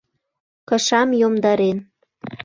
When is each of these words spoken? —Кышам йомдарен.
—Кышам 0.69 1.09
йомдарен. 1.21 1.77